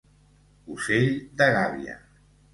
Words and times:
Ocell 0.75 1.05
de 1.43 1.51
gàbia. 1.59 1.97